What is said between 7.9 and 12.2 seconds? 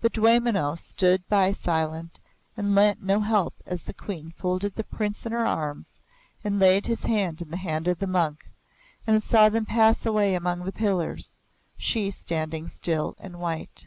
the monk and saw them pass away among the pillars, she